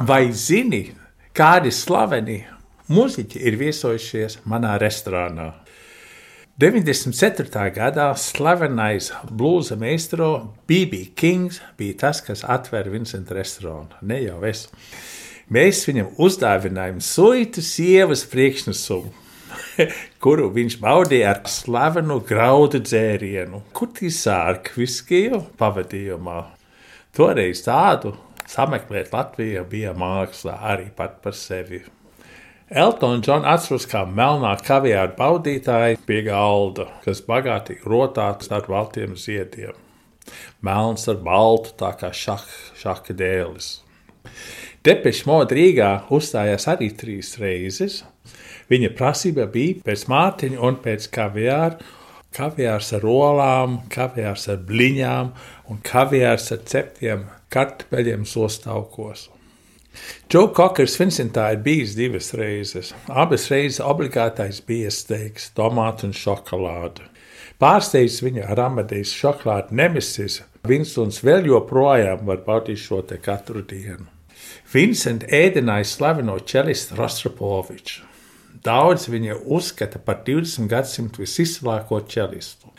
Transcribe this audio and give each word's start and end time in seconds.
Vai 0.00 0.30
zini, 0.32 0.94
kādi 1.36 1.68
slaveni 1.68 2.38
muzeķi 2.88 3.42
ir 3.44 3.56
viesojušies 3.60 4.38
manā 4.48 4.78
restorānā? 4.80 5.50
94. 6.56 7.66
gadā 7.74 8.06
slavenais 8.16 9.10
blūza 9.28 9.76
meistars 9.76 10.46
B.B. 10.64 11.02
Kings 11.12 11.58
bija 11.76 11.98
tas, 12.06 12.22
kas 12.24 12.46
atvēra 12.48 12.94
Vincenta 12.94 13.36
restorānu. 13.36 14.00
Ne 14.00 14.22
jau 14.22 14.38
es. 14.48 14.70
Mēs 15.52 15.82
viņam 15.84 16.16
uzdāvinājām 16.16 17.04
suitu 17.04 17.60
sievas 17.60 18.24
priekšnesumu, 18.32 19.12
kuru 20.24 20.48
viņš 20.56 20.78
baudīja 20.80 21.34
ar 21.34 21.44
slavenu 21.44 22.22
graudu 22.24 22.80
dzērienu, 22.88 23.66
kutīsārku 23.76 24.80
viskiju 24.80 25.44
pavadījumā. 25.60 26.40
Toreiz 27.12 27.66
tādu 27.68 28.16
sameklēt 28.50 29.14
Latvijā 29.14 29.64
bija 29.68 29.94
māksla 29.96 30.58
arī 30.72 30.90
pat 30.96 31.20
par 31.24 31.36
sevi. 31.38 31.82
Eltona 32.70 33.18
Džona 33.18 33.50
atceros 33.56 33.86
kā 33.90 34.04
melnā 34.06 34.52
kaviāra 34.62 35.10
baudītāja 35.16 35.98
pie 36.06 36.20
galda, 36.26 36.86
kas 37.02 37.22
bagātīgi 37.26 37.82
rotāts 37.90 38.50
ar 38.54 38.68
baltiem 38.70 39.16
ziediem. 39.18 39.74
Melns 40.62 41.08
ar 41.10 41.18
baltu, 41.24 41.72
tā 41.80 41.90
kā 41.98 42.12
šah, 42.14 42.44
šaka 42.78 43.16
dēlis. 43.18 43.80
Depeša 44.86 45.26
moda 45.26 45.56
Rīgā 45.58 45.90
uzstājās 46.14 46.68
arī 46.70 46.92
trīs 46.94 47.34
reizes. 47.42 48.04
Viņa 48.70 48.92
prasība 48.94 49.48
bija 49.50 49.82
pēc 49.88 50.06
mārciņa 50.12 50.62
un 50.62 50.78
pēc 50.84 51.10
kaviāra. 51.10 51.80
Kaviārs 52.30 52.92
ar 52.94 53.02
olām, 53.10 53.80
kaviārs 53.90 54.46
ar 54.52 54.62
bliņām 54.68 55.34
un 55.74 55.82
kaviārs 55.82 56.52
ar 56.54 56.62
ceptiem 56.70 57.26
kartupeļiem 57.50 58.26
sostāvkos. 58.28 59.28
Džo 60.30 60.44
Kokers 60.54 60.94
Vincentā 61.00 61.48
ir 61.54 61.62
bijis 61.64 61.96
divas 61.98 62.30
reizes. 62.38 62.92
Abas 63.10 63.48
reizes 63.50 63.80
obligātais 63.82 64.60
bija 64.66 64.90
steiks, 64.94 65.50
tomātu 65.56 66.06
un 66.08 66.14
šokolāde. 66.14 67.08
Pārsteidz 67.60 68.20
viņu 68.24 68.46
ar 68.46 68.62
amadijas 68.68 69.10
šokolādi 69.12 69.76
nemesis. 69.82 70.38
Vincents 70.66 71.20
vēl 71.26 71.50
joprojām 71.50 72.22
var 72.28 72.44
baudīt 72.46 72.80
šo 72.80 73.02
te 73.02 73.18
katru 73.20 73.64
dienu. 73.66 74.06
Vincent 74.72 75.26
ēdināja 75.26 75.88
slaveno 75.90 76.38
čelistu 76.38 76.96
Rostropoviču. 76.96 78.06
Daudz 78.64 79.08
viņa 79.08 79.38
uzskata 79.56 79.98
par 80.04 80.22
20. 80.26 80.68
gadsimtu 80.68 81.24
visizcilāko 81.24 82.02
čelistu. 82.08 82.70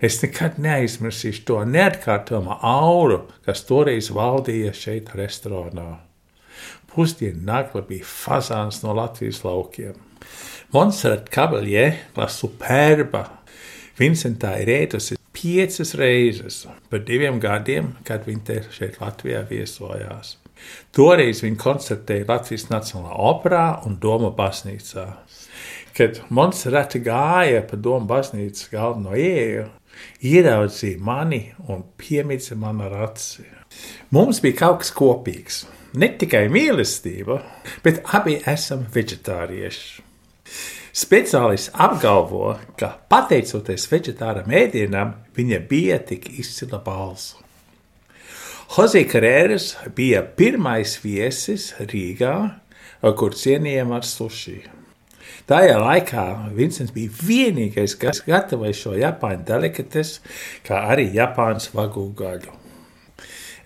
Es 0.00 0.18
nekad 0.20 0.58
neaizmirsīšu 0.60 1.44
to 1.48 1.60
neatkārtojamo 1.64 2.58
auru, 2.66 3.22
kas 3.46 3.64
toreiz 3.68 4.10
valdīja 4.12 4.74
šeit 4.76 5.14
restorānā. 5.16 6.02
Pusdienu 6.92 7.44
nagla 7.48 7.82
bija 7.84 8.04
fazāns 8.08 8.82
no 8.84 8.92
Latvijas 8.96 9.42
laukiem. 9.44 9.96
Monserrat 10.74 11.30
Kabeļie, 11.32 11.86
la 12.16 12.28
superba, 12.32 13.24
Vincentā 13.96 14.50
ir 14.60 14.68
ēdusi 14.74 15.16
piecas 15.32 15.94
reizes 15.96 16.66
par 16.90 17.00
diviem 17.08 17.38
gadiem, 17.40 17.94
kad 18.04 18.26
viņa 18.28 18.60
šeit 18.74 18.98
Latvijā 19.00 19.40
viesojās. 19.48 20.36
Toreiz 20.96 21.40
viņa 21.44 21.60
koncertēja 21.60 22.28
Latvijas 22.28 22.68
Nacionālajā 22.68 23.16
operā 23.30 23.64
un 23.88 23.96
Doma 24.00 24.32
baznīcā. 24.36 25.06
Kad 25.96 26.20
Monserrata 26.28 27.00
gāja 27.00 27.62
pa 27.68 27.76
Doma 27.80 28.08
baznīcas 28.10 28.68
galveno 28.72 29.16
ieeju, 29.16 29.68
ieraudzīja 30.22 31.00
mani 31.02 31.42
un 31.68 31.84
piemica 31.98 32.56
man 32.58 32.82
ar 32.86 32.96
aci. 33.08 33.46
Mums 34.14 34.40
bija 34.44 34.60
kaut 34.62 34.84
kas 34.84 34.92
kopīgs 34.94 35.64
ne 35.96 36.10
tikai 36.20 36.46
mīlestība, 36.52 37.40
bet 37.84 38.02
abi 38.16 38.38
esam 38.48 38.84
vegetārieši. 38.92 40.04
Speciālists 40.96 41.74
apgalvo, 41.76 42.54
ka 42.80 42.94
pateicoties 43.10 43.84
vegetāram 43.90 44.48
ēdienam, 44.48 45.12
viņa 45.36 45.58
bija 45.68 45.98
tik 46.08 46.30
izcila 46.40 46.80
balss. 46.84 47.34
Jose 48.76 49.04
Carreras 49.06 49.74
bija 49.94 50.22
pirmais 50.24 50.96
viesis 51.02 51.68
Rīgā, 51.78 52.32
kur 53.18 53.36
cienījām 53.36 53.92
ar 53.94 54.08
sushi. 54.08 54.62
Tajā 55.46 55.76
laikā 55.78 56.22
Vincents 56.56 56.90
bija 56.90 57.12
vienīgais, 57.22 57.92
kas 58.00 58.18
gatavoja 58.26 58.74
šo 58.74 58.96
japāņu 58.98 59.44
delikatesu, 59.46 60.24
kā 60.66 60.80
arī 60.90 61.04
japāņu 61.14 61.70
vagu 61.76 62.08
gaļu. 62.18 62.56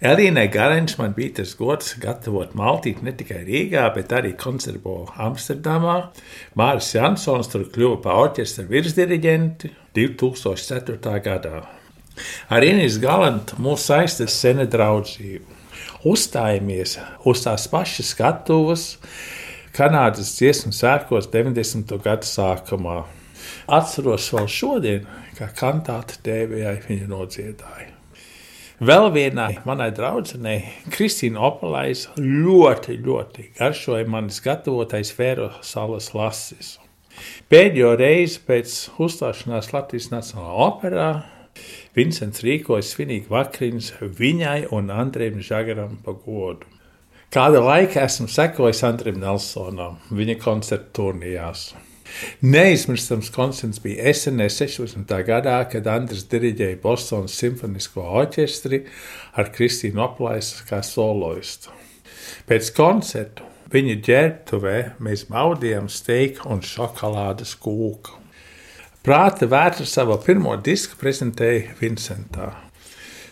Elīnai 0.00 0.46
Garenš 0.52 0.94
man 0.96 1.14
bija 1.16 1.38
tas 1.38 1.54
gods 1.56 1.94
gatavot 2.00 2.52
maltīti 2.56 3.04
ne 3.04 3.12
tikai 3.16 3.42
Rīgā, 3.48 3.86
bet 3.96 4.12
arī 4.16 4.34
koncertbo 4.36 4.94
Amsterdamā. 5.20 5.96
Māris 6.56 6.92
Jansons 6.94 7.48
tur 7.52 7.66
kļuva 7.72 8.02
par 8.04 8.22
orķestra 8.26 8.64
virsdiriģenti 8.68 9.72
2004. 9.96 11.16
gadā. 11.24 11.64
Ar 12.52 12.64
Inês 12.64 13.00
Galantu 13.00 13.56
mūs 13.60 13.88
saista 13.88 14.28
sena 14.28 14.68
draudzība. 14.68 15.56
Uzstājamies 16.08 16.98
uz 17.28 17.44
tās 17.44 17.68
pašas 17.72 18.14
skatuves 18.14 18.90
Kanādas 19.70 20.32
dziesmu 20.34 20.72
sērkos 20.74 21.28
90. 21.30 21.92
gadu 22.02 22.26
sākumā. 22.26 23.04
Atceros 23.70 24.26
vēl 24.34 24.48
šodien, 24.50 25.04
kā 25.38 25.46
kantāta 25.54 26.16
tēvijai 26.26 26.74
viņa 26.88 27.06
nodziedāja. 27.10 27.86
Vēl 28.80 29.06
vienai 29.14 29.60
manai 29.68 29.90
draudzenei, 29.94 30.64
Kristīna 30.90 31.42
Opelais, 31.46 32.08
ļoti, 32.18 32.96
ļoti 33.04 33.46
garšoja 33.60 34.08
manis 34.10 34.40
gatavotais 34.42 35.12
Fēro 35.14 35.52
salas 35.62 36.10
lasis. 36.16 36.78
Pēdējo 37.52 37.92
reizi 38.00 38.42
pēc 38.48 38.74
uzstāšanās 38.98 39.70
Latvijas 39.76 40.10
Nacionālajā 40.10 40.66
operā 40.66 41.10
Vincents 41.94 42.42
rīkoja 42.42 42.86
svinīgu 42.86 43.30
vakariņas 43.36 43.94
viņai 44.18 44.58
un 44.74 44.90
Andrejam 44.94 45.38
Žagaram 45.44 45.98
pa 46.02 46.16
godu. 46.26 46.79
Kādu 47.30 47.60
laiku 47.62 48.00
esmu 48.02 48.24
sekojis 48.26 48.80
Andrejam 48.82 49.20
Nelsonam 49.22 50.00
viņa 50.10 50.34
koncertu 50.42 50.88
turnījās. 50.98 51.60
Neizmirstams 52.42 53.28
koncerts 53.30 53.78
bija 53.84 54.10
SNE 54.10 54.48
16. 54.50 55.04
gadā, 55.28 55.60
kad 55.70 55.86
Andris 55.86 56.24
diriģēja 56.32 56.80
Bostonas 56.82 57.36
simfonisko 57.38 58.02
orķestri 58.18 58.80
ar 59.38 59.52
Kristīnu 59.54 60.02
Aplaisu 60.02 60.66
kā 60.66 60.80
soloistu. 60.82 61.70
Pēc 62.50 62.72
koncerta 62.74 63.46
viņa 63.70 63.94
ģērbtuvē 64.08 64.74
mēs 64.98 65.22
baudījām 65.30 65.86
steiku 65.86 66.50
un 66.50 66.64
šokolādes 66.66 67.54
kūku. 67.62 68.16
Prāta 69.06 69.46
vētra 69.46 69.86
savu 69.86 70.18
pirmo 70.26 70.58
disku 70.58 70.98
prezentēja 70.98 71.78
Vincentā. 71.78 72.50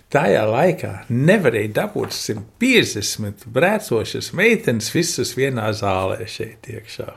Tajā 0.08 0.46
laikā 0.48 0.90
nevarēja 1.12 1.68
dabūt 1.82 2.14
150 2.16 3.42
brēcošas 3.52 4.30
meitenes 4.32 4.88
visas 4.94 5.34
vienā 5.36 5.66
zālē 5.76 6.24
šeit 6.24 6.64
iekšā. 6.72 7.10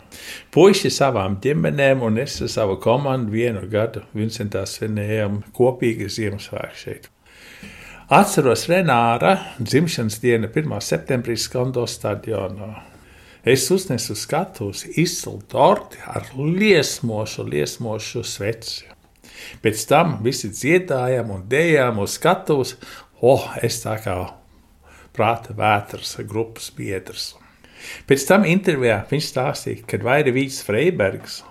Puisi 0.52 0.92
savām 0.92 1.38
ģimenēm 1.40 2.04
un 2.04 2.20
es 2.20 2.36
ar 2.44 2.52
savu 2.52 2.76
komandu 2.84 3.32
vienu 3.38 3.64
gadu 3.72 4.04
Vincentā 4.12 4.66
svinējām 4.68 5.40
kopīgi 5.56 6.12
Ziemassvētku 6.12 6.82
šeit. 6.84 7.08
Atceros 8.12 8.68
Renāra 8.68 9.38
dzimšanas 9.56 10.20
dienu 10.20 10.52
1. 10.52 10.76
septembrī 10.84 11.40
Skondo 11.40 11.88
stadionā. 11.88 12.74
Es 13.48 13.72
uznesu 13.72 14.20
skatuves 14.20 14.84
izcilu 15.00 15.40
torti 15.48 16.04
ar 16.12 16.28
liesmošu, 16.36 17.48
liesmošu 17.56 18.28
sveci. 18.28 18.91
Pēc 19.64 19.86
tam 19.90 20.18
visi 20.26 20.52
dziedājām 20.54 21.32
un 21.36 21.46
dējām 21.52 22.02
uz 22.04 22.18
skatuves. 22.20 22.76
Oh, 23.22 23.46
es 23.62 23.82
tā 23.84 23.98
kā 24.02 24.16
prāta 25.16 25.56
vētras 25.58 26.16
grupas 26.28 26.72
biedrs. 26.76 27.32
Pēc 28.10 28.26
tam 28.30 28.46
intervijā 28.46 29.02
viņš 29.10 29.32
stāstīja, 29.32 29.86
ka 29.90 30.00
Vairvīds 30.06 30.62
Freibergs 30.66 31.42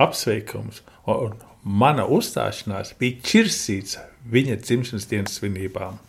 apsveikums 0.00 0.82
un 1.10 1.36
mana 1.64 2.06
uzstāšanās 2.08 2.94
bija 3.00 3.20
čirsīts 3.24 3.98
viņa 4.30 4.58
dzimšanas 4.62 5.08
dienas 5.10 5.38
svinībām. 5.38 6.00